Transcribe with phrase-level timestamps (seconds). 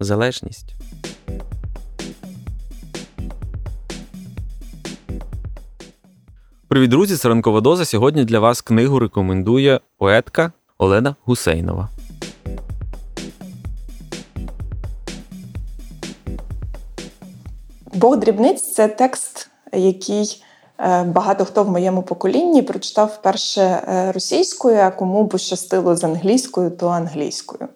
[0.00, 0.74] залежність.
[6.68, 7.16] Привіт, друзі!
[7.16, 7.84] Це ранкова доза.
[7.84, 11.88] Сьогодні для вас книгу рекомендує поетка Олена Гусейнова.
[17.94, 20.42] Бог дрібниць це текст, який
[20.78, 26.70] е, багато хто в моєму поколінні прочитав вперше е, російською, а кому пощастило з англійською,
[26.70, 27.68] то англійською.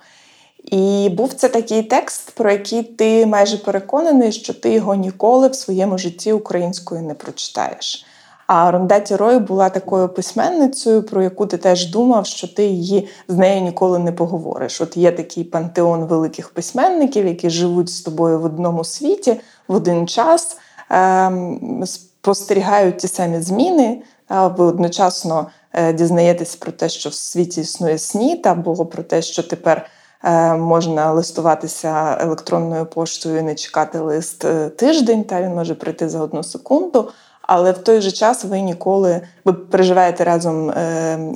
[0.71, 5.55] І був це такий текст, про який ти майже переконаний, що ти його ніколи в
[5.55, 8.05] своєму житті українською не прочитаєш.
[8.47, 13.35] А Рондаті Рой була такою письменницею, про яку ти теж думав, що ти її з
[13.35, 14.81] нею ніколи не поговориш.
[14.81, 20.09] От є такий пантеон великих письменників, які живуть з тобою в одному світі в один
[20.09, 20.57] час,
[20.91, 24.03] ем, спостерігають ті самі зміни.
[24.31, 29.43] Ви одночасно е, дізнаєтесь про те, що в світі існує снід, або про те, що
[29.43, 29.87] тепер.
[30.25, 36.23] Е, можна листуватися електронною поштою не чекати лист е, тиждень, та він може прийти за
[36.23, 37.11] одну секунду.
[37.43, 40.69] Але в той же час ви ніколи ви переживаєте разом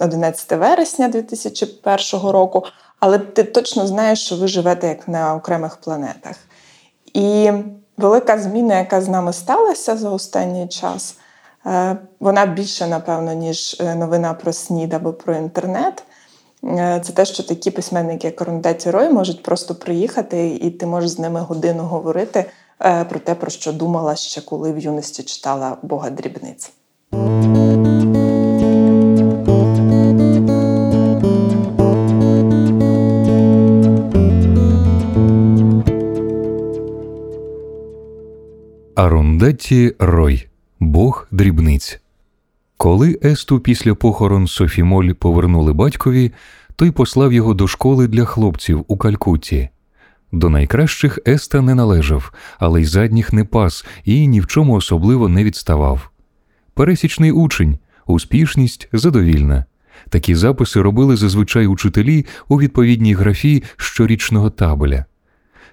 [0.00, 2.64] 11 е, вересня 2001 року,
[3.00, 6.36] але ти точно знаєш, що ви живете як на окремих планетах.
[7.14, 7.50] І
[7.96, 11.16] велика зміна, яка з нами сталася за останній час,
[12.20, 16.02] вона більше, напевно, ніж новина про снід або про інтернет.
[16.64, 21.10] Е, це те, що такі письменники, як Рондаті Рой, можуть просто приїхати, і ти можеш
[21.10, 22.44] з ними годину говорити
[22.84, 26.72] е, про те, про що думала ще коли в юності читала Бога дрібниць.
[38.94, 40.48] Арундатті Рой
[40.80, 42.02] Бог дрібниць.
[42.82, 46.32] Коли Есту після похорон Софімоль повернули батькові,
[46.76, 49.68] той послав його до школи для хлопців у Калькутті.
[50.32, 55.28] До найкращих Еста не належав, але й задніх не пас і ні в чому особливо
[55.28, 56.10] не відставав.
[56.74, 59.64] Пересічний учень, успішність задовільна.
[60.08, 65.04] Такі записи робили зазвичай учителі у відповідній графі щорічного табеля.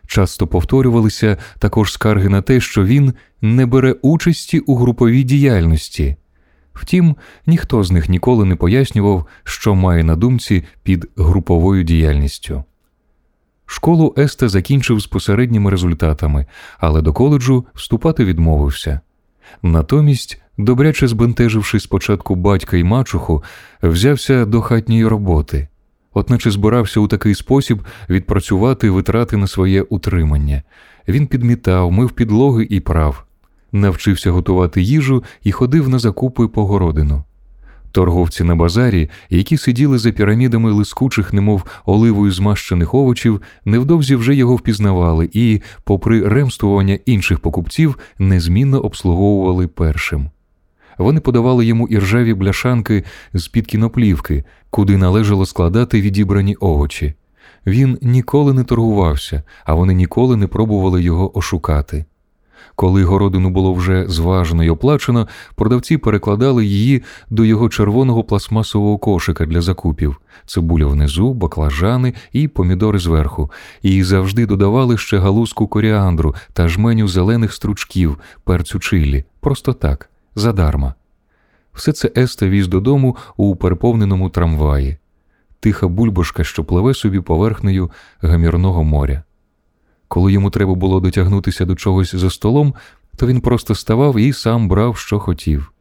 [0.07, 6.15] Часто повторювалися також скарги на те, що він не бере участі у груповій діяльності.
[6.73, 7.15] Втім,
[7.47, 12.63] ніхто з них ніколи не пояснював, що має на думці під груповою діяльністю.
[13.65, 16.45] Школу Есте закінчив з посередніми результатами,
[16.79, 18.99] але до коледжу вступати відмовився.
[19.63, 23.43] Натомість, добряче збентеживши спочатку батька і мачуху,
[23.83, 25.67] взявся до хатньої роботи,
[26.13, 30.63] одначе збирався у такий спосіб відпрацювати витрати на своє утримання.
[31.07, 33.25] Він підмітав, мив підлоги і прав
[33.71, 37.23] навчився готувати їжу і ходив на закупи по городину.
[37.91, 44.55] Торговці на базарі, які сиділи за пірамідами лискучих, немов оливою змащених овочів, невдовзі вже його
[44.55, 50.29] впізнавали і, попри ремствування інших покупців, незмінно обслуговували першим.
[50.97, 53.03] Вони подавали йому іржаві бляшанки
[53.33, 57.13] з під кіноплівки, куди належало складати відібрані овочі.
[57.65, 62.05] Він ніколи не торгувався, а вони ніколи не пробували його ошукати.
[62.75, 69.45] Коли городину було вже зважено й оплачено, продавці перекладали її до його червоного пластмасового кошика
[69.45, 76.67] для закупів, цибуля внизу, баклажани і помідори зверху, і завжди додавали ще галузку коріандру та
[76.67, 80.93] жменю зелених стручків, перцю чилі, просто так, задарма.
[81.73, 84.97] Все це Еста віз додому у переповненому трамваї,
[85.59, 87.91] тиха бульбашка, що пливе собі поверхнею
[88.21, 89.23] гамірного моря.
[90.09, 92.73] Коли йому треба було дотягнутися до чогось за столом,
[93.15, 95.71] то він просто ставав і сам брав, що хотів.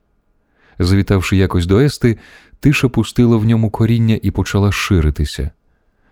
[0.78, 2.18] Завітавши якось до Ести,
[2.60, 5.50] тиша пустила в ньому коріння і почала ширитися.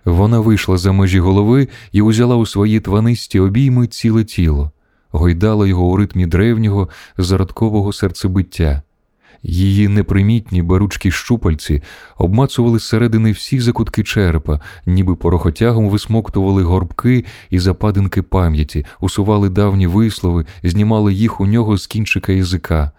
[0.05, 4.71] Вона вийшла за межі голови і узяла у свої тванисті обійми ціле тіло,
[5.11, 8.83] гойдала його у ритмі древнього, зародкового серцебиття.
[9.43, 11.83] Її непримітні баручкі щупальці
[12.19, 20.47] обмацували зсередини всі закутки черепа, ніби порохотягом висмоктували горбки і западинки пам'яті, усували давні вислови,
[20.63, 22.91] знімали їх у нього з кінчика язика.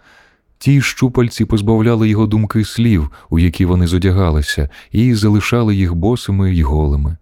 [0.57, 6.61] Ті щупальці позбавляли його думки слів, у які вони зодягалися, і залишали їх босими й
[6.61, 7.17] голими,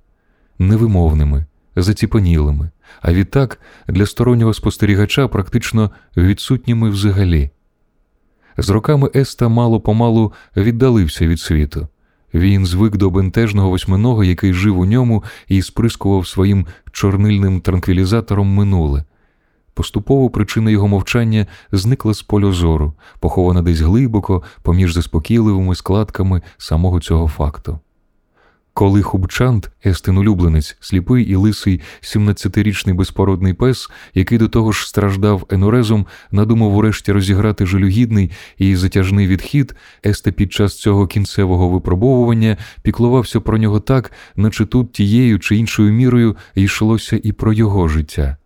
[0.59, 1.45] невимовними,
[1.75, 2.69] заціпанілими,
[3.01, 7.49] а відтак для стороннього спостерігача практично відсутніми взагалі.
[8.57, 11.87] З роками Еста мало помалу віддалився від світу.
[12.33, 19.03] Він звик до бентежного восьминого, який жив у ньому і сприскував своїм чорнильним транквілізатором минуле.
[19.73, 26.99] Поступово причина його мовчання зникла з полю зору, похована десь глибоко, поміж заспокійливими складками самого
[26.99, 27.79] цього факту.
[28.77, 35.45] Коли Хубчант, Естин улюбленець, сліпий і лисий 17-річний безпородний пес, який до того ж страждав
[35.49, 39.75] енурезом, надумав урешті розіграти жалюгідний і затяжний відхід,
[40.05, 45.93] Есте під час цього кінцевого випробовування піклувався про нього так, наче тут тією чи іншою
[45.93, 48.37] мірою йшлося і про його життя.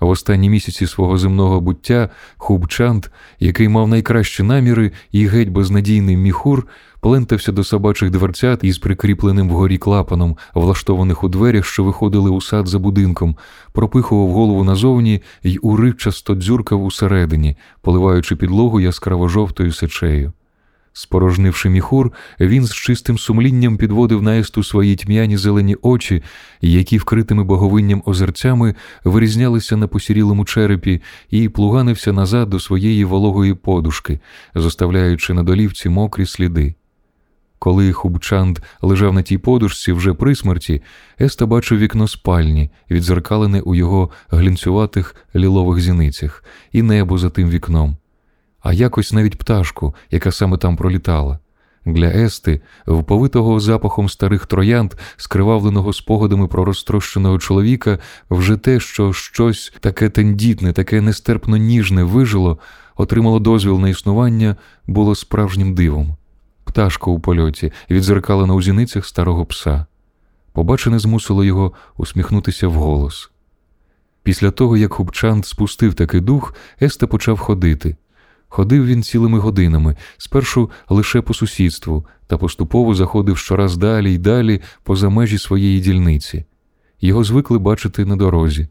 [0.00, 3.10] В останні місяці свого земного буття Хубчант,
[3.40, 6.66] який мав найкращі наміри і геть безнадійний міхур,
[7.00, 12.66] плентався до собачих дверцят із прикріпленим вгорі клапаном, влаштованих у дверях, що виходили у сад
[12.66, 13.36] за будинком,
[13.72, 20.32] пропихував голову назовні й уривчасто дзюркав усередині, поливаючи підлогу яскраво жовтою сечею.
[20.98, 26.22] Спорожнивши міхур, він з чистим сумлінням підводив наїсту свої тьмяні зелені очі,
[26.60, 28.74] які вкритими боговинням озерцями
[29.04, 34.20] вирізнялися на посірілому черепі, і плуганився назад до своєї вологої подушки,
[34.54, 36.74] зоставляючи на долівці мокрі сліди.
[37.58, 40.82] Коли Хубчанд лежав на тій подушці вже при смерті,
[41.20, 47.96] Еста бачив вікно спальні, відзеркалене у його глінцюватих лілових зіницях, і небо за тим вікном
[48.60, 51.38] а якось навіть пташку, яка саме там пролітала.
[51.86, 57.98] Для Ести, вповитого запахом старих троянд, скривавленого спогадами про розтрощеного чоловіка,
[58.30, 62.58] вже те, що щось таке тендітне, таке нестерпно ніжне вижило,
[62.96, 64.56] отримало дозвіл на існування,
[64.86, 66.16] було справжнім дивом.
[66.64, 69.86] Пташка у польоті відзеркалена у зіницях старого пса.
[70.52, 73.30] Побачене змусило його усміхнутися вголос.
[74.22, 77.96] Після того, як Хубчант спустив такий дух, Еста почав ходити.
[78.48, 84.60] Ходив він цілими годинами, спершу лише по сусідству, та поступово заходив щораз далі й далі
[84.82, 86.44] поза межі своєї дільниці.
[87.00, 88.68] Його звикли бачити на дорозі.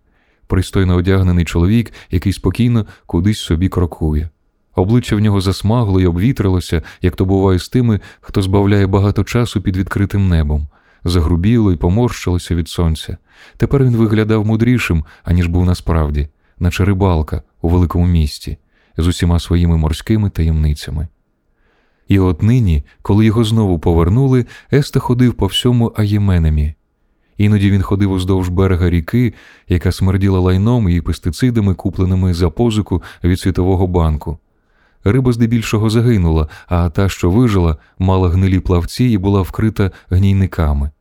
[0.48, 4.30] Пристойно одягнений чоловік, який спокійно кудись собі крокує.
[4.76, 9.62] Обличчя в нього засмагло й обвітрилося, як то буває з тими, хто збавляє багато часу
[9.62, 10.68] під відкритим небом,
[11.04, 13.18] загрубіло й поморщилося від сонця.
[13.58, 16.28] Тепер він виглядав мудрішим, аніж був насправді,
[16.60, 18.58] наче рибалка у великому місті
[18.98, 21.08] з усіма своїми морськими таємницями.
[22.08, 26.74] І от нині, коли його знову повернули, Еста ходив по всьому Аєменемі.
[27.38, 29.34] Іноді він ходив уздовж берега ріки,
[29.68, 34.38] яка смерділа лайном і пестицидами, купленими за позику від Світового банку.
[35.04, 40.92] Риба здебільшого загинула, а та, що вижила, мала гнилі плавці і була вкрита гнійниками.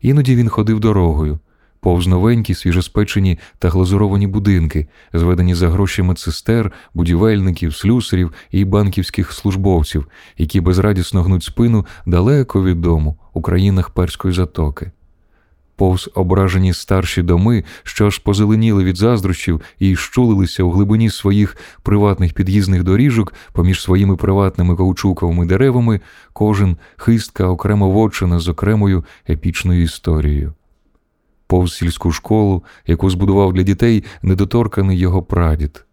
[0.00, 1.38] Іноді він ходив дорогою,
[1.84, 10.06] повз новенькі, свіжоспечені та глазуровані будинки, зведені за гроші медсестер, будівельників, слюсарів і банківських службовців,
[10.38, 14.90] які безрадісно гнуть спину далеко від дому у країнах перської затоки.
[15.76, 22.32] Повз ображені старші доми, що аж позеленіли від заздрощів і щулилися у глибині своїх приватних
[22.32, 26.00] під'їзних доріжок поміж своїми приватними каучуковими деревами,
[26.32, 30.54] кожен хистка окремо вочина з окремою епічною історією
[31.54, 35.84] повз сільську школу, яку збудував для дітей недоторканий його прадід,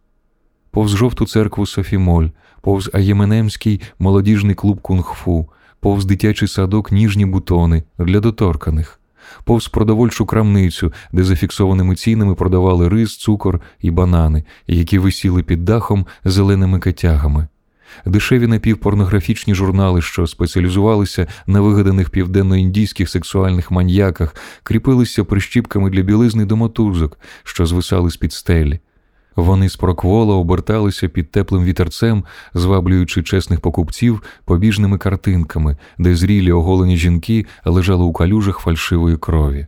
[0.71, 2.27] повз жовту церкву Софімоль,
[2.61, 5.45] повз Аєменемський молодіжний клуб кунг-фу,
[5.79, 8.99] повз дитячий садок ніжні бутони для доторканих,
[9.43, 16.05] повз продовольчу крамницю, де зафіксованими цінами продавали рис, цукор і банани, які висіли під дахом
[16.25, 17.47] зеленими кетягами
[18.05, 26.55] дешеві напівпорнографічні журнали, що спеціалізувалися на вигаданих південноіндійських сексуальних маньяках, кріпилися прищіпками для білизни до
[26.55, 28.79] мотузок, що звисали з під стелі.
[29.35, 37.45] Вони спрокволо оберталися під теплим вітерцем, зваблюючи чесних покупців побіжними картинками, де зрілі оголені жінки
[37.65, 39.67] лежали у калюжах фальшивої крові.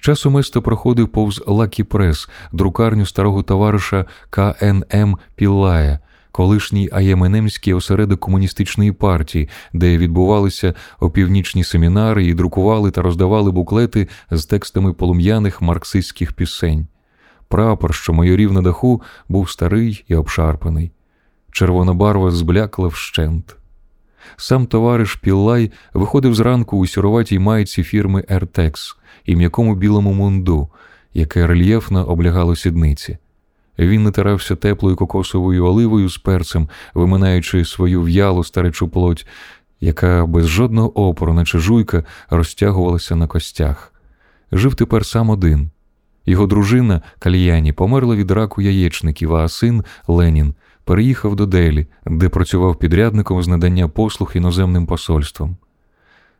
[0.00, 5.98] Часом Есто проходив повз Лакі Прес, друкарню старого товариша КНМ Піллая,
[6.36, 14.46] колишній Аєменемський осередок комуністичної партії, де відбувалися опівнічні семінари і друкували та роздавали буклети з
[14.46, 16.86] текстами полум'яних марксистських пісень.
[17.48, 20.92] Прапор, що майорів на даху, був старий і обшарпаний.
[21.52, 23.56] Червона барва зблякла вщент.
[24.36, 30.68] Сам товариш Піллай виходив зранку у сіроватій майці фірми Ертекс і м'якому білому мунду,
[31.14, 33.18] яке рельєфно облягало сідниці.
[33.78, 39.26] Він натирався теплою кокосовою оливою з перцем, виминаючи свою в'ялу старечу плоть,
[39.80, 43.92] яка без жодного опору, наче жуйка, розтягувалася на костях.
[44.52, 45.70] Жив тепер сам один.
[46.26, 50.54] Його дружина Кальяні померла від раку яєчників, а син Ленін
[50.84, 55.56] переїхав до Делі, де працював підрядником з надання послуг іноземним посольством.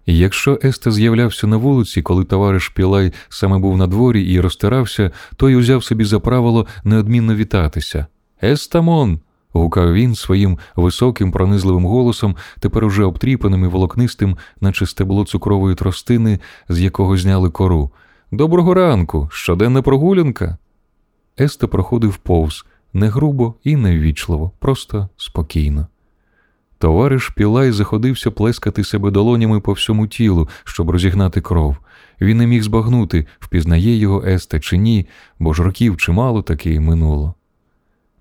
[0.07, 5.57] Якщо Еста з'являвся на вулиці, коли товариш Пілай саме був на дворі і розтирався, той
[5.57, 8.07] узяв собі за правило неодмінно вітатися.
[8.43, 9.21] Естамон!
[9.53, 16.41] гукав він своїм високим, пронизливим голосом, тепер уже обтріпаним і волокнистим, наче стебло цукрової тростини,
[16.69, 17.91] з якого зняли кору.
[18.33, 20.59] Доброго ранку, щоденна прогулянка.
[21.41, 25.87] Еста проходив повз не грубо і не ввічливо, просто спокійно.
[26.79, 31.77] Товариш Пілай заходився плескати себе долонями по всьому тілу, щоб розігнати кров.
[32.21, 35.07] Він не міг збагнути, впізнає його Еста чи ні,
[35.39, 37.35] бо ж років чимало таки минуло.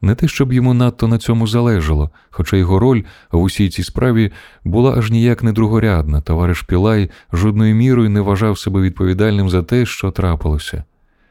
[0.02, 4.32] Не те, щоб йому надто на цьому залежало, хоча його роль в усій цій справі
[4.64, 9.86] була аж ніяк не другорядна, товариш Пілай жодною мірою не вважав себе відповідальним за те,
[9.86, 10.84] що трапилося.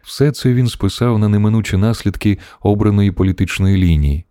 [0.02, 4.24] Все це він списав на неминучі наслідки обраної політичної лінії.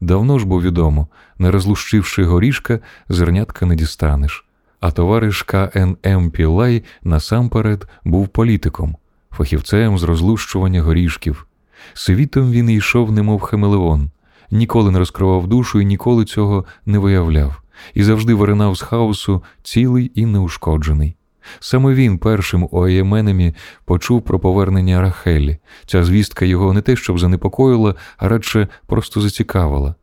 [0.00, 4.44] Давно ж бо відомо, не розлущивши горішка, зернятка не дістанеш.
[4.80, 8.96] А товариш КНМ Пілай насамперед був політиком,
[9.30, 11.46] фахівцем з розлущування горішків.
[11.94, 14.10] Світом він йшов, немов Хамелеон,
[14.50, 17.62] ніколи не розкривав душу і ніколи цього не виявляв,
[17.94, 21.16] і завжди виринав з хаосу цілий і неушкоджений.
[21.60, 23.54] Саме він першим у Аєменемі
[23.84, 25.58] почув про повернення Рахелі.
[25.86, 29.94] Ця звістка його не те, щоб занепокоїла, а радше просто зацікавила.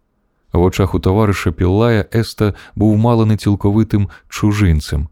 [0.54, 5.08] В очах у товариша Піллая Еста був мало не цілковитим чужинцем,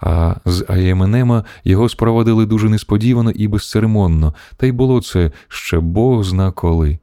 [0.00, 6.24] а з Аєменема його спровадили дуже несподівано і безцеремонно, та й було це ще Бог
[6.24, 6.98] зна коли.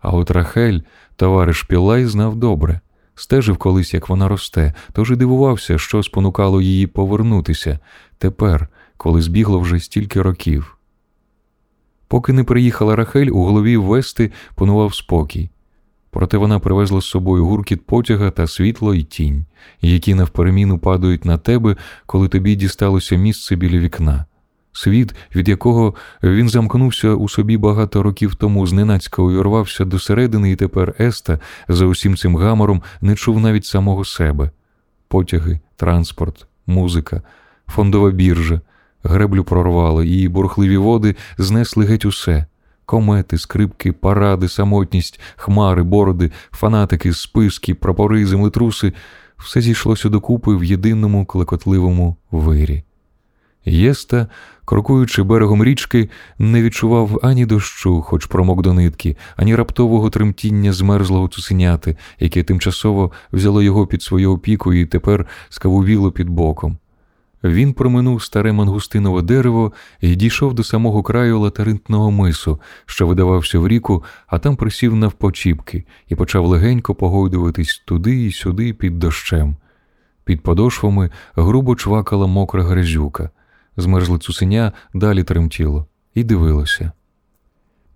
[0.00, 0.80] А от Рахель,
[1.16, 2.80] товариш Пілай, знав добре.
[3.20, 7.78] Стежив колись, як вона росте, тож і дивувався, що спонукало її повернутися
[8.18, 10.76] тепер, коли збігло вже стільки років.
[12.08, 15.50] Поки не приїхала Рахель, у голові Вести панував спокій.
[16.10, 19.44] Проте вона привезла з собою гуркіт потяга та світло і тінь,
[19.80, 24.24] які навпереміну падають на тебе, коли тобі дісталося місце біля вікна.
[24.72, 30.56] Світ, від якого він замкнувся у собі багато років тому, зненацька увірвався до середини, і
[30.56, 34.50] тепер Еста за усім цим гамором не чув навіть самого себе.
[35.08, 37.22] Потяги, транспорт, музика,
[37.66, 38.60] фондова біржа,
[39.02, 42.46] греблю прорвало, і бурхливі води знесли геть усе.
[42.86, 48.92] Комети, скрипки, паради, самотність, хмари, бороди, фанатики, списки, прапори, землетруси
[49.38, 52.82] все зійшлося докупи в єдиному клекотливому вирі.
[53.64, 54.26] Єста,
[54.64, 61.28] крокуючи берегом річки, не відчував ані дощу, хоч промок до нитки, ані раптового тремтіння змерзлого
[61.28, 66.78] цуценяти, яке тимчасово взяло його під свою опіку і тепер скавувіло під боком.
[67.44, 73.68] Він проминув старе мангустинове дерево і дійшов до самого краю латаринтного мису, що видавався в
[73.68, 79.56] ріку, а там присів навпочіпки і почав легенько погойдуватись туди і сюди під дощем.
[80.24, 83.30] Під подошвами грубо чвакала мокра грязюка,
[83.76, 86.92] змерзле цусеня далі тремтіло і дивилося.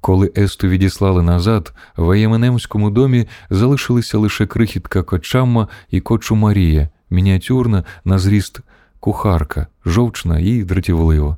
[0.00, 7.84] Коли Есту відіслали назад, в Аєменемському домі залишилися лише крихітка кочамма і кочу Марія, мініатюрна
[8.04, 8.60] на зріст
[9.00, 11.36] кухарка, жовчна і дратівлива.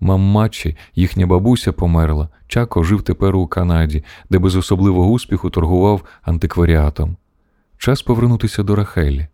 [0.00, 7.16] Маммачі, їхня бабуся померла, Чако жив тепер у Канаді, де без особливого успіху торгував антикваріатом.
[7.78, 9.26] Час повернутися до Рахелі.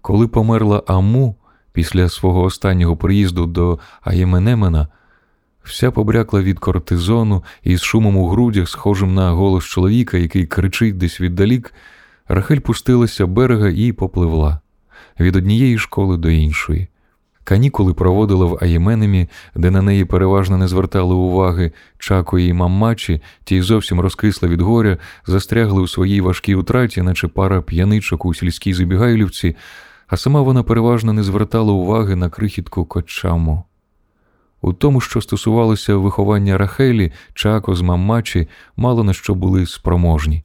[0.00, 1.36] Коли померла Аму
[1.74, 4.88] після свого останнього приїзду до Аєменемена,
[5.64, 10.98] вся побрякла від кортизону і з шумом у грудях, схожим на голос чоловіка, який кричить
[10.98, 11.74] десь віддалік,
[12.28, 14.60] Рахель пустилася берега і попливла
[15.20, 16.88] від однієї школи до іншої.
[17.44, 23.62] Канікули проводила в Аєменемі, де на неї переважно не звертали уваги Чако і маммачі, ті
[23.62, 29.56] зовсім розкисли від горя, застрягли у своїй важкій утраті, наче пара п'яничок у сільській забігайлівці,
[30.14, 33.64] а сама вона переважно не звертала уваги на крихітку кочаму.
[34.60, 40.44] У тому, що стосувалося виховання Рахелі, Чако з маммачі, мало на що були спроможні.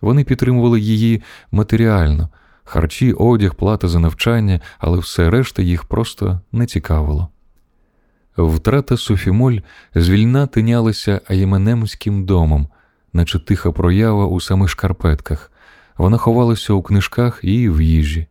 [0.00, 2.28] Вони підтримували її матеріально
[2.64, 7.28] харчі, одяг, плата за навчання, але все решта їх просто не цікавило.
[8.36, 9.58] Втрата Софімоль
[9.94, 12.68] звільна тинялася Аєменемським домом,
[13.12, 15.52] наче тиха проява у самих шкарпетках.
[15.96, 18.26] Вона ховалася у книжках і в їжі,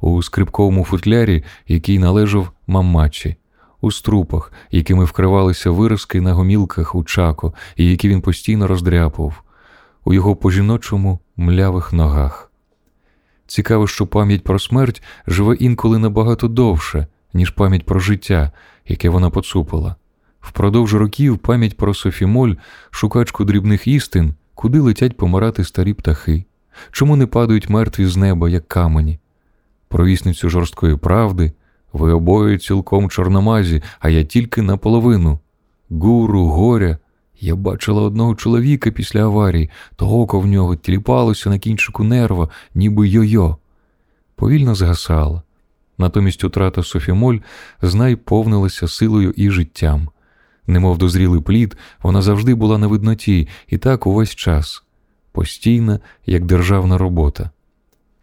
[0.00, 3.36] у скрипковому футлярі, який належав мамачі,
[3.80, 9.42] у струпах, якими вкривалися виразки на гомілках у чако, і які він постійно роздряпував,
[10.04, 12.50] у його по жіночому млявих ногах.
[13.46, 18.50] Цікаво, що пам'ять про смерть живе інколи набагато довше, ніж пам'ять про життя,
[18.88, 19.96] яке вона поцупила.
[20.40, 22.54] Впродовж років пам'ять про Софімоль,
[22.90, 26.44] шукачку дрібних істин, куди летять помирати старі птахи,
[26.92, 29.18] чому не падають мертві з неба, як камені,
[29.90, 31.52] про вісницю жорсткої правди,
[31.92, 35.38] ви обоє цілком чорномазі, а я тільки наполовину.
[35.90, 36.98] Гуру, горя.
[37.40, 43.08] Я бачила одного чоловіка після аварії, то око в нього тіліпалося на кінчику нерва, ніби
[43.08, 43.56] йо-йо.
[44.36, 45.42] Повільно згасала.
[45.98, 47.38] Натомість утрата Софімоль
[47.82, 50.08] знай повнилася силою і життям.
[50.66, 54.82] Немов дозрілий плід, вона завжди була на видноті, і так увесь час,
[55.32, 57.50] постійна, як державна робота.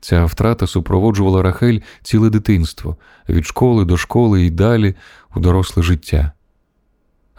[0.07, 2.97] Ця втрата супроводжувала Рахель ціле дитинство
[3.29, 4.95] від школи до школи і далі
[5.35, 6.31] у доросле життя.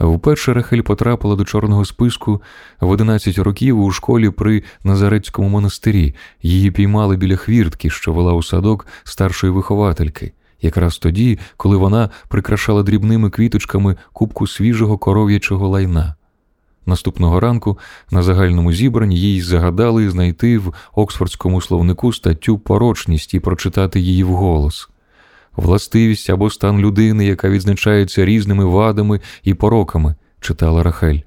[0.00, 2.42] Вперше Рахель потрапила до чорного списку
[2.80, 6.14] в 11 років у школі при Назарецькому монастирі.
[6.42, 10.32] Її піймали біля хвіртки, що вела у садок старшої виховательки,
[10.62, 16.17] якраз тоді, коли вона прикрашала дрібними квіточками кубку свіжого коров'ячого лайна.
[16.88, 17.78] Наступного ранку
[18.10, 24.88] на загальному зібранні їй загадали знайти в Оксфордському словнику статтю порочність і прочитати її вголос.
[25.56, 31.18] Властивість або стан людини, яка відзначається різними вадами і пороками, читала Рахель.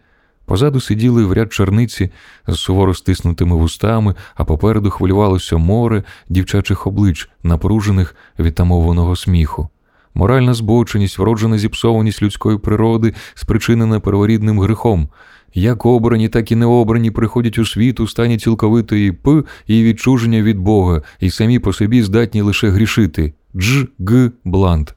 [0.46, 2.10] Позаду сиділи в ряд черниці
[2.48, 9.70] з суворо стиснутими вустами, а попереду хвилювалося море дівчачих облич, напружених від тамованого сміху.
[10.13, 15.10] Моральна збоченість, вроджена зіпсованість людської природи, спричинена перворідним грехом.
[15.53, 20.60] Як обрані, так і необрані приходять у світ у стані цілковитої п і відчуження від
[20.60, 23.34] Бога, і самі по собі здатні лише грішити.
[23.55, 23.86] Дж.
[24.00, 24.31] Г.
[24.46, 24.96] Блант.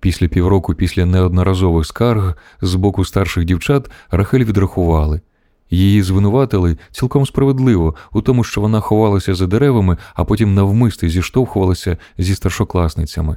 [0.00, 5.20] Після півроку, після неодноразових скарг з боку старших дівчат Рахель відрахували.
[5.70, 11.96] Її звинуватили цілком справедливо у тому, що вона ховалася за деревами, а потім навмисти зіштовхувалася
[12.18, 13.36] зі старшокласницями.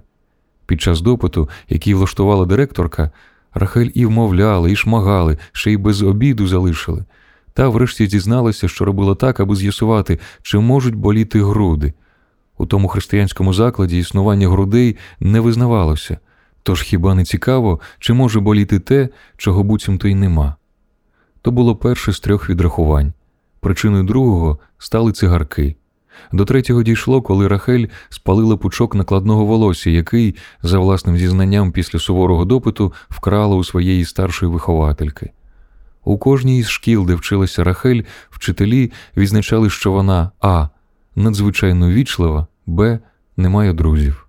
[0.65, 3.11] Під час допиту, який влаштувала директорка,
[3.53, 7.05] Рахель і вмовляли, і шмагали, ще й без обіду залишили.
[7.53, 11.93] Та врешті дізналася, що робила так, аби з'ясувати, чи можуть боліти груди.
[12.57, 16.17] У тому християнському закладі існування грудей не визнавалося,
[16.63, 20.55] тож хіба не цікаво, чи може боліти те, чого буцімто й нема.
[21.41, 23.13] То було перше з трьох відрахувань.
[23.59, 25.75] Причиною другого стали цигарки.
[26.31, 32.45] До третього дійшло, коли Рахель спалила пучок накладного волосся, який, за власним зізнанням після суворого
[32.45, 35.31] допиту, вкрала у своєї старшої виховательки.
[36.03, 40.67] У кожній із шкіл, де вчилася Рахель, вчителі відзначали, що вона а.
[41.15, 42.99] надзвичайно вічлива, б.
[43.37, 44.28] не має друзів.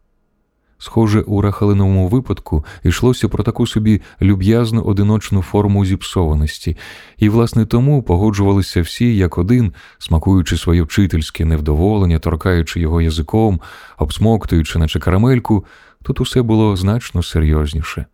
[0.82, 6.76] Схоже, у Рахалиновому випадку йшлося про таку собі люб'язну одиночну форму зіпсованості,
[7.18, 13.60] і, власне, тому погоджувалися всі як один, смакуючи своє вчительське невдоволення, торкаючи його язиком,
[13.98, 15.64] обсмоктуючи, наче карамельку,
[16.02, 18.06] тут усе було значно серйозніше.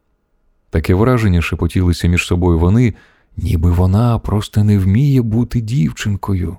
[0.70, 2.94] Таке враження шепотілися між собою вони,
[3.36, 6.56] ніби вона просто не вміє бути дівчинкою.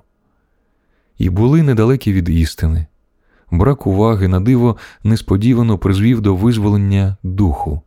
[1.18, 2.86] І були недалекі від істини
[3.50, 7.82] брак уваги на диво несподівано призвів до визволення духу.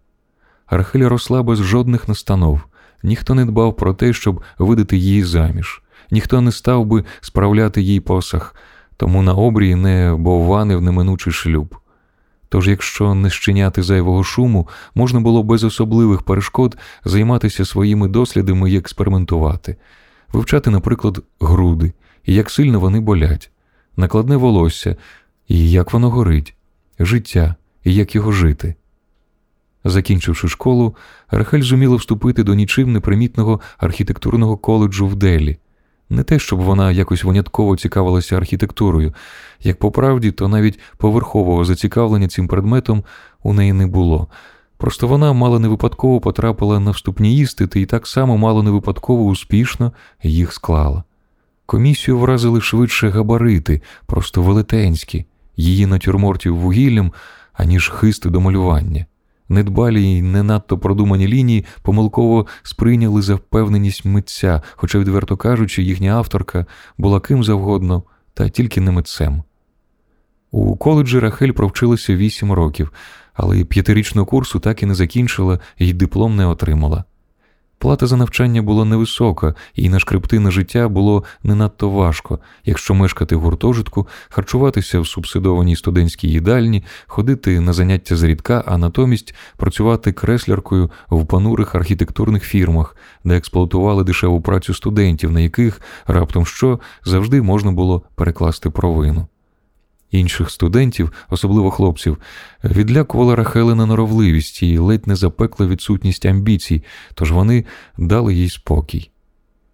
[0.69, 2.61] Рахель росла без жодних настанов,
[3.03, 7.99] ніхто не дбав про те, щоб видати її заміж, ніхто не став би справляти їй
[7.99, 8.55] посах,
[8.97, 11.75] тому на обрії не бовванив неминучий шлюб.
[12.49, 18.77] Тож, якщо не щиняти зайвого шуму, можна було без особливих перешкод займатися своїми дослідами і
[18.77, 19.75] експериментувати,
[20.33, 21.93] вивчати, наприклад, груди,
[22.25, 23.51] і як сильно вони болять,
[23.97, 24.95] накладне волосся,
[25.51, 26.55] і як воно горить,
[26.99, 28.75] життя, і як його жити.
[29.83, 30.95] Закінчивши школу,
[31.29, 35.57] Рахель зуміла вступити до нічим непримітного архітектурного коледжу в Делі.
[36.09, 39.13] Не те, щоб вона якось винятково цікавилася архітектурою,
[39.61, 43.03] як по правді, то навіть поверхового зацікавлення цим предметом
[43.43, 44.27] у неї не було.
[44.77, 49.23] Просто вона мало не випадково потрапила на вступні істити і так само мало не випадково
[49.23, 49.91] успішно
[50.23, 51.03] їх склала.
[51.65, 55.25] Комісію вразили швидше габарити, просто велетенські
[55.61, 57.11] її натюрмортів вугіллям,
[57.53, 59.05] аніж хисти до малювання.
[59.49, 66.11] Недбалі й не надто продумані лінії помилково сприйняли за впевненість митця, хоча, відверто кажучи, їхня
[66.11, 66.65] авторка
[66.97, 69.43] була ким завгодно, та тільки не митцем.
[70.51, 72.91] У коледжі Рахель провчилася вісім років,
[73.33, 77.03] але п'ятирічного курсу так і не закінчила і диплом не отримала.
[77.81, 83.35] Плата за навчання була невисока, і на шкрептине життя було не надто важко, якщо мешкати
[83.35, 90.91] в гуртожитку, харчуватися в субсидованій студентській їдальні, ходити на заняття зрідка, а натомість працювати кресляркою
[91.09, 97.71] в понурих архітектурних фірмах, де експлуатували дешеву працю студентів, на яких раптом що завжди можна
[97.71, 99.27] було перекласти провину.
[100.11, 102.17] Інших студентів, особливо хлопців,
[102.63, 107.65] відлякувала Рахелина норовливість і ледь не запекла відсутність амбіцій, тож вони
[107.97, 109.09] дали їй спокій.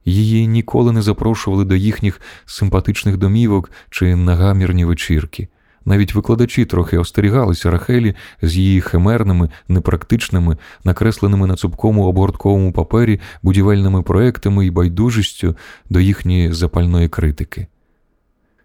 [0.05, 5.47] Її ніколи не запрошували до їхніх симпатичних домівок чи на гамірні вечірки.
[5.85, 14.01] Навіть викладачі трохи остерігалися Рахелі з її химерними, непрактичними, накресленими на цупкому обгортковому папері будівельними
[14.01, 15.55] проектами і байдужістю
[15.89, 17.67] до їхньої запальної критики.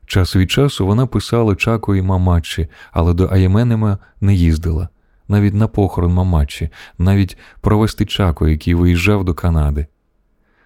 [0.06, 4.88] Час від часу вона писала Чако і Мамачі, але до Аєменема не їздила,
[5.28, 9.86] навіть на похорон Мамачі, навіть провести Чако, який виїжджав до Канади.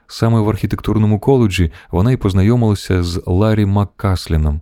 [0.07, 4.61] Саме в архітектурному коледжі вона й познайомилася з Ларі Маккасліном,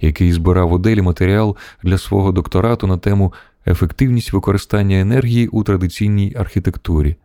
[0.00, 3.32] який збирав у Делі матеріал для свого докторату на тему
[3.66, 7.16] ефективність використання енергії у традиційній архітектурі.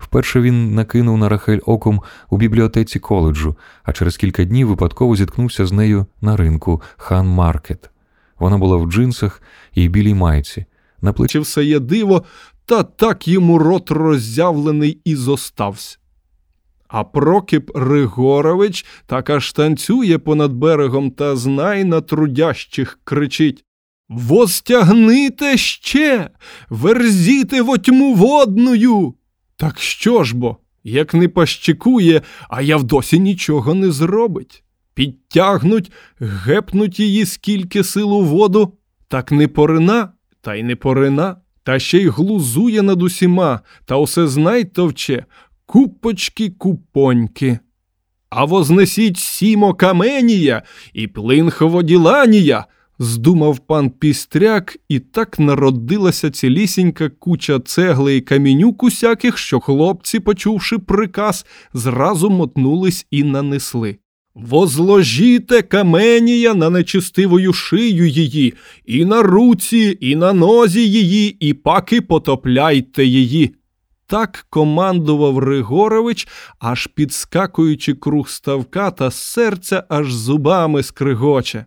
[0.00, 5.66] Вперше він накинув на Рахель оком у бібліотеці коледжу, а через кілька днів випадково зіткнувся
[5.66, 7.90] з нею на ринку Хан Маркет.
[8.38, 9.42] Вона була в джинсах
[9.74, 10.64] і білій майці.
[11.02, 12.24] На плечі все є диво,
[12.64, 15.98] та так йому рот роззявлений і зостався.
[16.88, 23.64] А Прокіп Ригорович так аж танцює понад берегом та знай на трудящих кричить
[24.08, 26.30] Возтягните ще,
[26.70, 29.14] верзіте во тьму водною.
[29.60, 34.64] Так що ж бо, як не пащикує, а я вдосі нічого не зробить.
[34.94, 38.74] Підтягнуть, гепнуть її скільки сил у воду,
[39.08, 44.26] так не порина, та й не порина, та ще й глузує над усіма, та усе
[44.26, 45.24] знай товче,
[45.66, 47.58] купочки купоньки.
[48.30, 52.66] А вознесіть сімо каменія і плинховоділанія,
[53.00, 60.78] здумав пан Пістряк, і так народилася цілісінька куча цегли і камінюк усяких, що хлопці, почувши
[60.78, 63.96] приказ, зразу мотнулись і нанесли.
[64.34, 72.00] Возложіте каменія на нечистивою шию її, і на руці, і на нозі її, і паки
[72.00, 73.54] потопляйте її.
[74.06, 81.64] Так командував Ригорович, аж підскакуючи круг ставка, та серця аж зубами скригоче.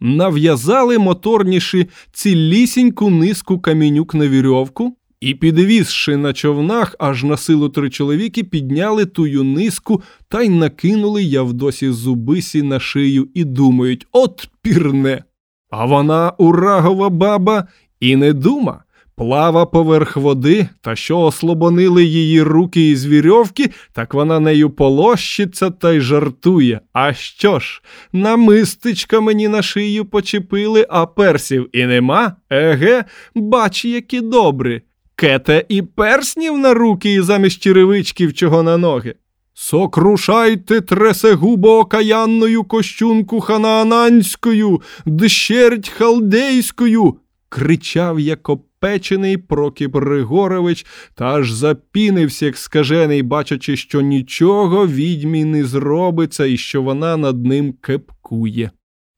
[0.00, 7.90] Нав'язали моторніші цілісіньку низку камінюк на вірьовку, і, підвізши на човнах, аж на силу три
[7.90, 15.24] чоловіки, підняли тую низку та й накинули Явдосі зубисі на шию і думають от пірне.
[15.70, 17.66] А вона, урагова баба,
[18.00, 18.84] і не дума
[19.20, 25.92] плава поверх води, та що ослобонили її руки із вірьовки, так вона нею полощиться та
[25.92, 26.80] й жартує.
[26.92, 32.36] А що ж, намистичка мені на шию почепили, а персів і нема?
[32.50, 33.04] Еге,
[33.34, 34.82] бач, які добрі.
[35.14, 39.14] Кете і перснів на руки і замість черевичків чого на ноги.
[39.54, 47.16] Сокрушайте тресегубо окаянною кощунку ханаананською, дщерть халдейською,
[47.48, 55.64] кричав Якоб печений Прокіп Григорович та аж запінився, як скажений, бачачи, що нічого відьмі не
[55.64, 58.70] зробиться і що вона над ним кепкує.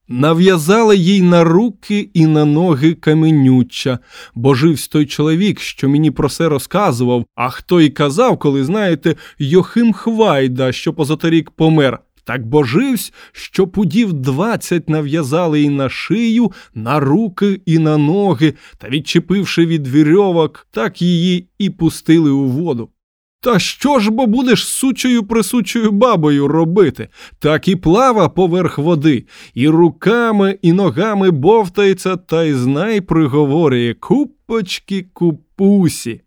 [0.08, 3.98] Нав'язали їй на руки і на ноги каменюча,
[4.34, 9.16] бо живсь той чоловік, що мені про це розказував, а хто й казав, коли, знаєте,
[9.38, 11.98] Йохим Хвайда, що позаторік помер.
[12.24, 18.88] Так боживсь, що пудів двадцять нав'язали і на шию, на руки і на ноги, та,
[18.88, 22.88] відчепивши від вірьовок, так її і пустили у воду.
[23.40, 27.08] Та що ж бо будеш сучою присучою бабою робити?
[27.38, 35.06] Так і плава поверх води, і руками, і ногами бовтається, та й знай приговорює купочки
[35.12, 36.20] купусі.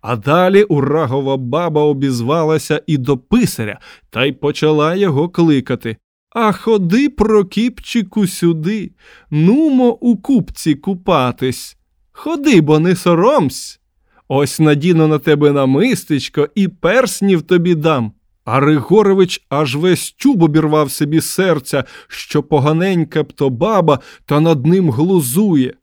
[0.00, 3.78] А далі урагова баба обізвалася і до писаря
[4.10, 5.96] та й почала його кликати.
[6.30, 8.90] А ходи, Прокіпчику, сюди,
[9.30, 11.76] нумо у купці купатись.
[12.12, 13.80] Ходи, бо не соромсь.
[14.28, 18.12] Ось надіну на тебе намистечко і перснів тобі дам.
[18.44, 24.66] А Ригорович аж весь чуб обірвав собі серця, що поганенька б то баба та над
[24.66, 25.74] ним глузує.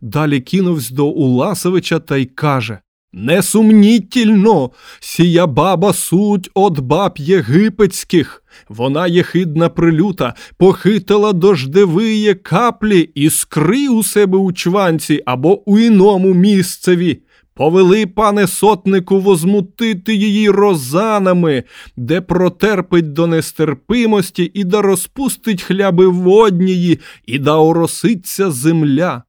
[0.00, 2.78] Далі кинувсь до Уласовича та й каже
[3.12, 4.70] Несумнітельно,
[5.00, 14.02] сія баба суть от баб єгипетських, вона єхидна прилюта, похитала дождевиє каплі і скри у
[14.02, 17.22] себе у чванці або у іному місцеві.
[17.54, 21.64] Повели, пане сотнику, возмутити її розанами,
[21.96, 29.22] де протерпить до нестерпимості і да розпустить хляби воднії, і да ороситься земля.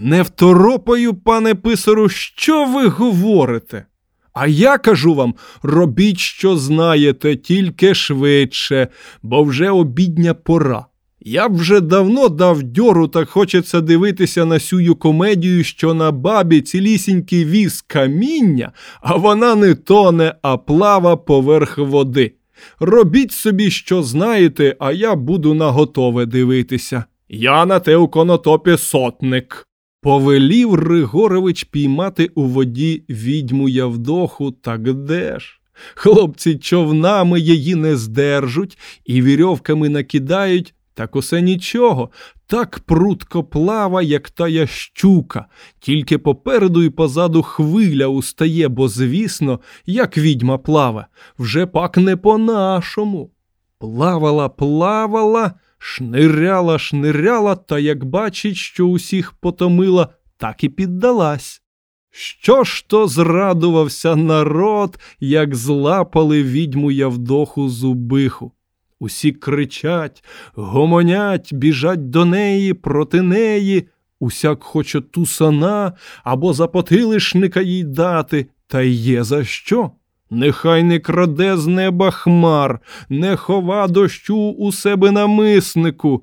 [0.00, 3.84] Не второпаю, пане писару, що ви говорите?
[4.32, 8.88] А я кажу вам робіть, що знаєте, тільки швидше,
[9.22, 10.86] бо вже обідня пора.
[11.20, 16.60] Я б вже давно дав дьору, так хочеться дивитися на сюю комедію, що на бабі
[16.60, 22.34] цілісінький віз каміння, а вона не тоне, а плава поверх води.
[22.80, 27.04] Робіть собі, що знаєте, а я буду на готове дивитися.
[27.28, 29.67] Я на те у конотопі сотник.
[30.00, 35.60] Повелів Ригорович піймати у воді відьму Явдоху, так де ж?
[35.94, 42.10] Хлопці човнами її не здержуть і вірьовками накидають, так усе нічого,
[42.46, 45.46] так прутко плава, як тая щука,
[45.80, 51.06] тільки попереду і позаду хвиля устає, бо, звісно, як відьма плаве,
[51.38, 53.30] вже пак не по-нашому.
[53.78, 61.62] Плавала, плавала, шниряла, шниряла, та як бачить, що усіх потомила, так і піддалась.
[62.10, 68.52] Що ж то зрадувався народ, як злапали відьму Явдоху зубиху.
[69.00, 73.88] Усі кричать, гомонять, біжать до неї, проти неї,
[74.20, 75.92] усяк хоче тусана
[76.24, 79.90] або запотилишника їй дати, та є за що.
[80.30, 86.22] Нехай не краде з неба хмар, не хова дощу у себе на миснику.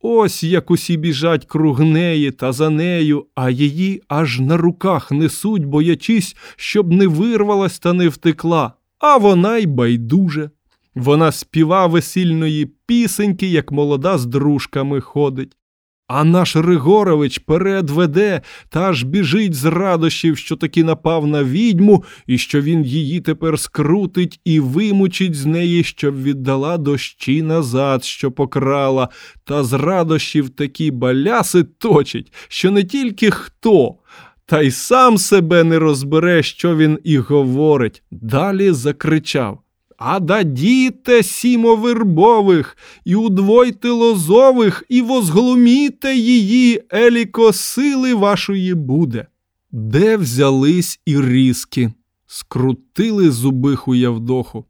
[0.00, 5.64] Ось як усі біжать круг неї та за нею, а її аж на руках несуть,
[5.64, 10.50] боячись, щоб не вирвалась та не втекла, а вона й байдуже.
[10.94, 15.56] Вона співа весільної пісеньки, як молода з дружками ходить.
[16.08, 22.04] А наш Ригорович перед веде та аж біжить з радощів, що таки напав на відьму,
[22.26, 28.32] і що він її тепер скрутить і вимучить з неї, щоб віддала дощі назад, що
[28.32, 29.08] покрала,
[29.44, 33.94] та з радощів такі баляси точить, що не тільки хто,
[34.46, 38.02] та й сам себе не розбере, що він і говорить.
[38.10, 39.60] Далі закричав
[39.98, 49.26] а дадіте сімо вербових, і удвойте лозових, і возглуміте її, еліко сили вашої буде.
[49.72, 51.92] Де взялись і різки,
[52.26, 54.64] скрутили зубиху Явдоху,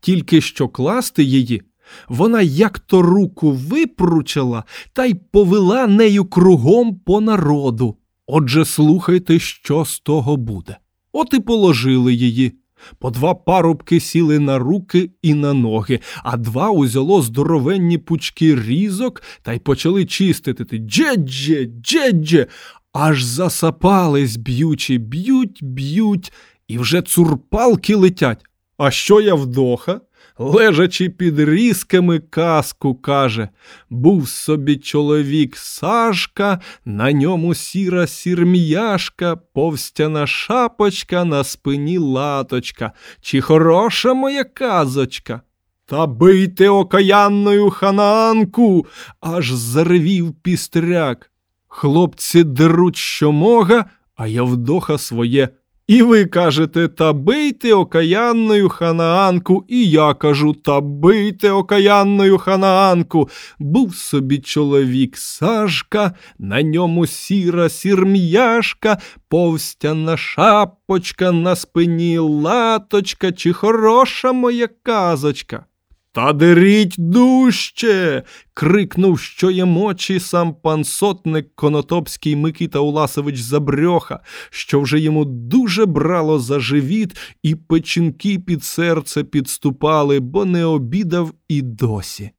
[0.00, 1.62] тільки що класти її,
[2.08, 7.96] вона як то руку випручила та й повела нею кругом по народу.
[8.26, 10.76] Отже, слухайте, що з того буде.
[11.12, 12.52] От і положили її.
[12.98, 19.22] По два парубки сіли на руки і на ноги, а два узяло здоровенні пучки різок
[19.42, 20.78] та й почали чистити.
[20.78, 22.46] Джедже, джедже,
[22.92, 26.32] аж засапались, б'ючи, б'ють, б'ють,
[26.68, 28.44] і вже цурпалки летять.
[28.76, 30.00] А що я вдоха?
[30.38, 33.48] Лежачи під різками, казку каже
[33.90, 42.92] Був собі чоловік Сашка, на ньому сіра сірм'яшка, повстяна шапочка, на спині латочка.
[43.20, 45.40] Чи хороша моя казочка?
[45.86, 48.86] Та бийте окаянною ханаанку,
[49.20, 51.30] аж заревів пістряк.
[51.68, 53.84] Хлопці деруть щомога,
[54.16, 55.48] а Явдоха своє
[55.88, 63.28] і ви кажете, та бийте окаянною ханаанку, і я кажу, та бийте окаянною ханаанку.
[63.58, 68.98] Був собі чоловік Сашка, на ньому сіра сірм'яшка,
[69.28, 75.64] повстяна шапочка, на спині латочка, чи хороша моя казочка.
[76.12, 78.22] Та деріть дужче.
[78.54, 85.86] крикнув, що є мочі сам пан сотник Конотопський Микита Уласович Забрьоха, що вже йому дуже
[85.86, 92.30] брало за живіт, і печінки під серце підступали, бо не обідав і досі.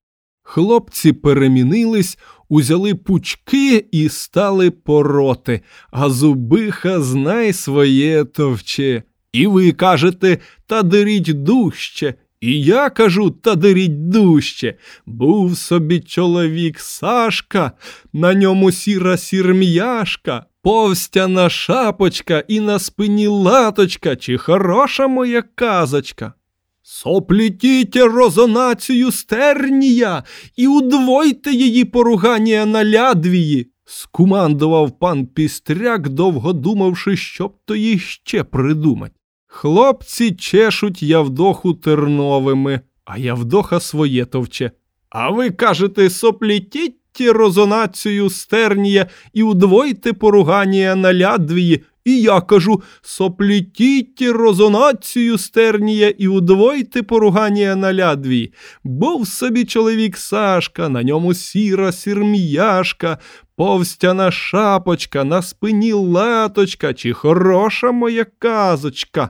[0.43, 2.17] Хлопці перемінились,
[2.49, 9.03] узяли пучки і стали пороти, а зубиха знай своє товче.
[9.33, 12.13] І ви кажете, та деріть дужче.
[12.41, 14.75] І я кажу, та деріть дужче.
[15.05, 17.71] Був собі чоловік Сашка,
[18.13, 26.33] на ньому сіра сірм'яшка, повстяна шапочка і на спині латочка, чи хороша моя казочка.
[26.81, 30.23] Соплітіть розонацію стернія
[30.55, 38.43] і удвойте її поругання на лядвії, скумандував пан Пістряк, довго думавши, щоб то їй ще
[38.43, 39.18] придумать.
[39.51, 44.71] Хлопці чешуть Явдоху терновими, а Явдоха своє товче.
[45.09, 46.95] А ви кажете, соплітіть
[47.33, 51.83] розонацію стернія і удвойте поругання на лядвії.
[52.05, 58.53] І я кажу соплітіть розонацію стернія і удвойте поругання на лядвії.
[58.83, 63.17] Був собі чоловік Сашка, на ньому сіра сірм'яшка,
[63.55, 69.29] повстяна шапочка, на спині латочка, чи хороша моя казочка.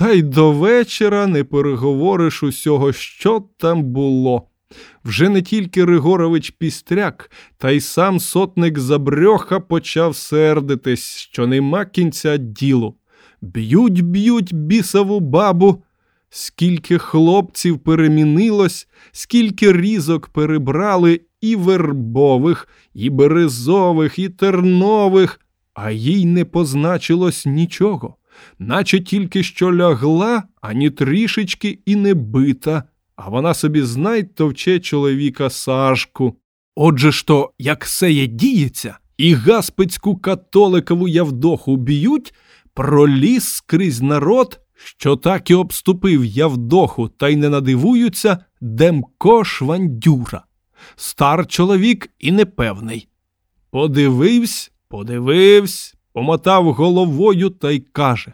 [0.00, 4.42] Та й до вечора не переговориш усього, що там було.
[5.04, 12.36] Вже не тільки Ригорович Пістряк, та й сам сотник Забрьоха почав сердитись, що нема кінця
[12.36, 12.94] ділу.
[13.42, 15.82] Б'ють, б'ють бісову бабу.
[16.30, 25.40] Скільки хлопців перемінилось, скільки різок перебрали і вербових, і березових, і тернових,
[25.74, 28.16] а їй не позначилось нічого,
[28.58, 32.82] наче тільки що лягла, ані трішечки і не бита,
[33.16, 36.36] а вона собі знай товче чоловіка Сашку.
[36.76, 42.34] Отже ж то, як сеє діється, і гаспицьку католикову Явдоху б'ють,
[42.74, 50.44] проліз скрізь народ, що так і обступив Явдоху, та й не надивуються Демко Швандюра.
[50.96, 53.08] Стар чоловік і непевний.
[53.70, 58.32] Подивився, подивився, помотав головою та й каже: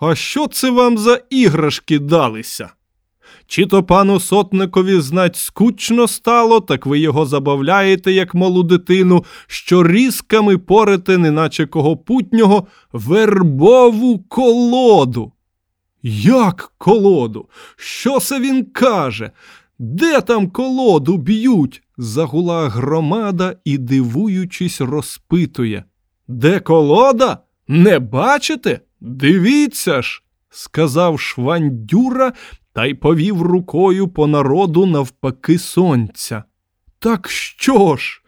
[0.00, 2.70] А що це вам за іграшки далися?
[3.46, 9.86] Чи то пану сотникові знать скучно стало, так ви його забавляєте, як малу дитину, що
[9.86, 15.32] різками порите, неначе кого путнього, вербову колоду.
[16.02, 17.48] Як колоду?
[17.76, 19.30] Що це він каже?
[19.78, 21.82] Де там колоду б'ють?
[21.98, 25.84] загула громада і, дивуючись, розпитує.
[26.32, 27.38] Де колода?
[27.68, 28.80] Не бачите?
[29.00, 32.32] Дивіться ж, сказав Швандюра
[32.72, 36.44] та й повів рукою по народу навпаки сонця.
[36.98, 38.21] Так що ж?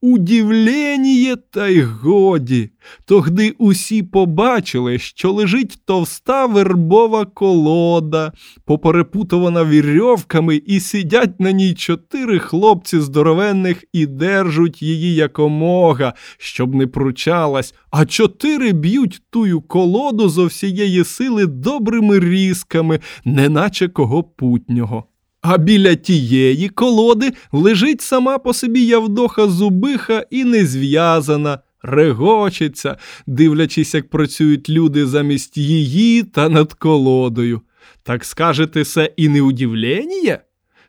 [0.00, 2.70] Удивлєніє, та й годі.
[3.04, 8.32] Тогди усі побачили, що лежить товста вербова колода,
[8.64, 16.86] поперепутувана вірьовками, і сидять на ній чотири хлопці здоровенних і держуть її якомога, щоб не
[16.86, 25.04] пручалась, а чотири б'ють тую колоду зо всієї сили добрими різками, неначе кого путнього.
[25.40, 32.96] А біля тієї колоди лежить сама по собі Явдоха зубиха і не зв'язана, регочеться,
[33.26, 37.60] дивлячись, як працюють люди замість її та над колодою.
[38.02, 40.38] Так скажете се і не удивлення?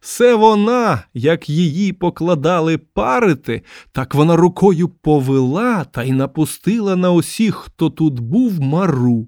[0.01, 7.55] Се вона, як її покладали парити, так вона рукою повела та й напустила на усіх,
[7.55, 9.27] хто тут був мару.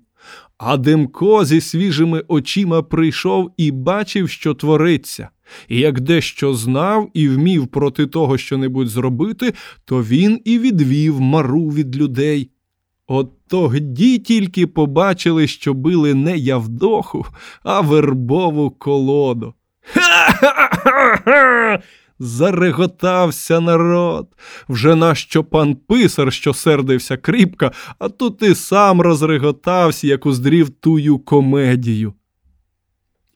[0.58, 5.30] А Демко зі свіжими очима прийшов і бачив, що твориться,
[5.68, 9.54] і як дещо знав і вмів проти того що-небудь зробити,
[9.86, 12.52] то він і відвів мару від людей.
[13.08, 17.26] От тоді тільки побачили, що били не Явдоху,
[17.64, 19.54] а вербову колоду.
[19.94, 21.82] Ха-ха-ха!
[22.24, 24.28] Зареготався народ.
[24.70, 31.20] Вже нащо пан писар, що сердився кріпка, а тут і сам розреготався, як уздрів тую
[31.20, 32.14] комедію.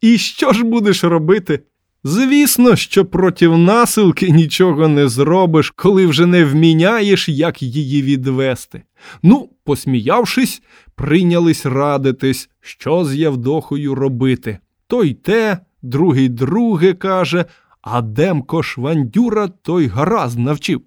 [0.02, 1.60] І що ж будеш робити?
[2.04, 8.84] Звісно, що проти насилки нічого не зробиш, коли вже не вміняєш, як її відвести.
[9.24, 10.62] Ну, посміявшись,
[10.96, 14.58] прийнялись радитись, що з Явдохою робити.
[14.88, 17.46] Той те, другий друге каже.
[17.86, 20.82] А Демко Швандюра той гаразд навчив.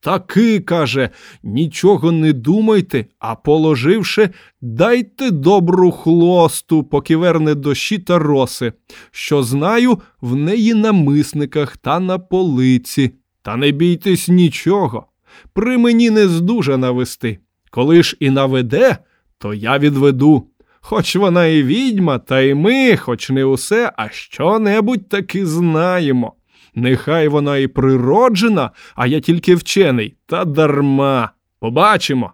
[0.00, 1.10] Таки, каже,
[1.42, 4.30] нічого не думайте, а положивши,
[4.60, 8.72] дайте добру хлосту, поки верне дощі та роси,
[9.10, 13.12] що знаю, в неї на мисниках та на полиці.
[13.42, 15.06] Та не бійтесь нічого.
[15.52, 17.38] При мені не здужа навести.
[17.70, 18.98] Коли ж і наведе,
[19.38, 20.46] то я відведу.
[20.86, 26.32] Хоч вона і відьма, та й ми, хоч не усе, а що-небудь таки знаємо.
[26.74, 31.30] Нехай вона і природжена, а я тільки вчений, та дарма.
[31.60, 32.32] Побачимо.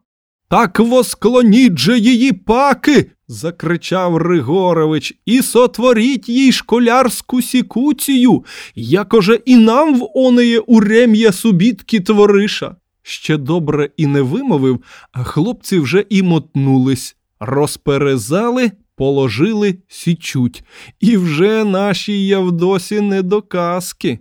[0.48, 3.10] Так восклоніть же її паки.
[3.28, 12.76] закричав Ригорович, і сотворіть їй школярську сікуцію, якоже і нам в онеє урем'я субітки твориша.
[13.02, 14.80] Ще добре і не вимовив,
[15.12, 20.64] а хлопці вже і мотнулись розперезали, положили, січуть,
[21.00, 24.18] і вже нашій Явдосі не до казки.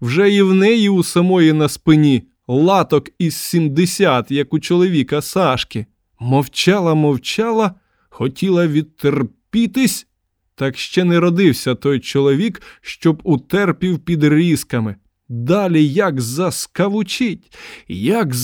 [0.00, 5.86] Вже і в неї у самої на спині латок із сімдесят, як у чоловіка Сашки.
[6.20, 7.74] Мовчала, мовчала,
[8.08, 10.06] хотіла відтерпітись,
[10.54, 14.96] так ще не родився той чоловік, щоб утерпів під різками.
[15.28, 17.56] Далі як заскавучить,
[17.88, 18.34] як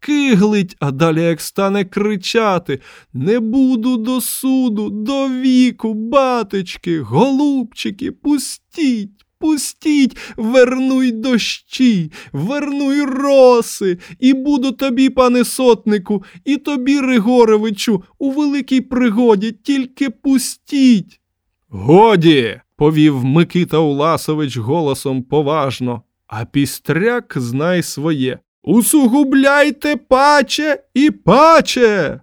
[0.00, 2.80] заскиглить, а далі як стане кричати
[3.12, 9.10] Не буду до суду, до віку, батечки, голубчики, пустіть.
[9.38, 18.80] Пустіть, вернуй дощі, вернуй роси, і буду тобі, пане сотнику, і тобі, Ригоровичу, у великій
[18.80, 21.20] пригоді, тільки пустіть.
[21.68, 28.38] Годі, повів Микита Уласович голосом поважно, а пістряк знай своє.
[28.62, 32.20] Усугубляйте паче і паче.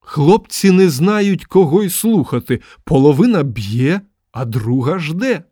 [0.00, 2.60] Хлопці не знають, кого й слухати.
[2.84, 4.00] Половина б'є,
[4.32, 5.42] а друга жде.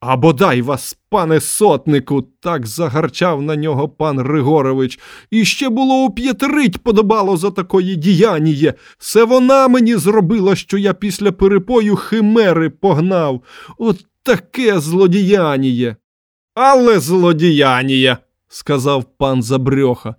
[0.00, 5.00] А бодай вас, пане сотнику, так загарчав на нього пан Григорович.
[5.30, 8.74] І ще було уп'ятерить подобало за такої діяніє.
[8.98, 13.42] Це вона мені зробила, що я після перепою химери погнав.
[13.78, 15.96] От таке злодіяніє.
[16.54, 18.16] Але злодіяніє,
[18.52, 20.14] сказав пан Забрьоха.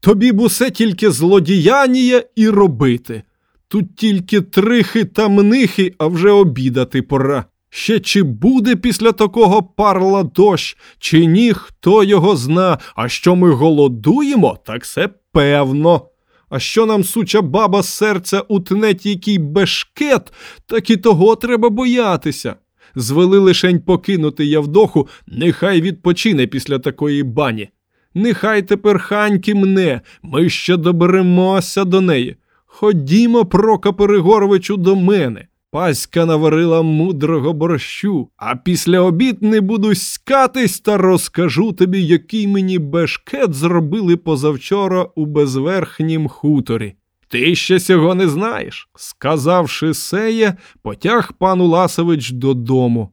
[0.00, 3.22] Тобі б усе тільки злодіяніє і робити.
[3.68, 7.44] Тут тільки трихи та мнихи, а вже обідати пора.
[7.70, 13.50] Ще чи буде після такого парла дощ, чи ні, хто його зна, а що ми
[13.50, 16.08] голодуємо, так це певно.
[16.50, 20.32] А що нам суча баба серця утне тільки бешкет,
[20.66, 22.54] так і того треба боятися.
[22.94, 27.68] Звели лишень покинути Явдоху, нехай відпочине після такої бані.
[28.14, 32.36] Нехай тепер ханьки мне, ми ще доберемося до неї.
[32.66, 35.46] Ходімо, Прокопе Григоровичу, до мене.
[35.70, 42.78] Паська наварила мудрого борщу, а після обід не буду скатись та розкажу тобі, який мені
[42.78, 46.94] бешкет зробили позавчора у безверхнім хуторі.
[47.28, 48.88] Ти ще сього не знаєш.
[48.96, 53.10] Сказавши сеє, потяг пан Уласович додому.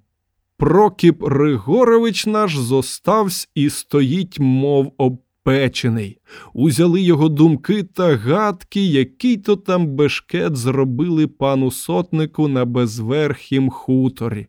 [0.57, 6.17] Прокіп Ригорович наш зоставсь і стоїть, мов обпечений.
[6.53, 14.47] Узяли його думки та гадки, який то там бешкет зробили пану сотнику на безверхім хуторі.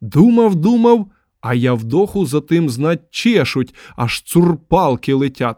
[0.00, 5.56] Думав, думав, а я вдоху за тим знать чешуть, аж цурпалки летять.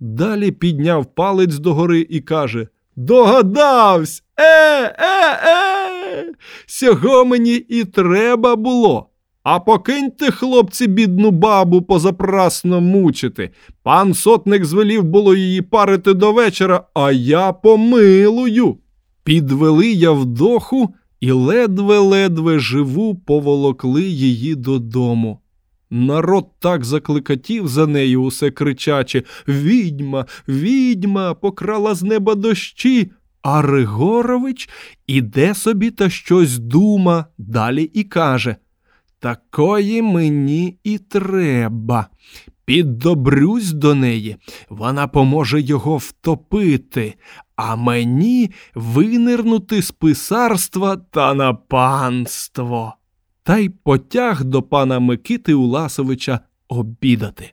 [0.00, 4.22] Далі підняв палець догори і каже Догадавсь!
[4.36, 4.44] Е,
[4.82, 6.32] е, е!
[6.66, 9.11] Сього мені і треба було.
[9.42, 13.50] А покиньте, хлопці, бідну бабу позапрасно мучити.
[13.82, 18.78] Пан сотник звелів було її парити до вечора, а я помилую.
[19.24, 25.38] Підвели я вдоху і ледве-ледве живу поволокли її додому.
[25.90, 33.10] Народ так закликатів за нею, усе кричачи Відьма, відьма, покрала з неба дощі.
[33.42, 34.68] А Ригорович
[35.06, 38.56] іде собі та щось дума, далі і каже
[39.22, 42.08] Такої мені і треба.
[42.64, 44.36] Піддобрюсь до неї,
[44.68, 47.14] вона поможе його втопити,
[47.56, 52.94] а мені винирнути з писарства та на панство.
[53.42, 57.52] Та й потяг до пана Микити Уласовича обідати.